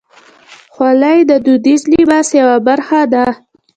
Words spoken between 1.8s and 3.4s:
لباس یوه برخه ده.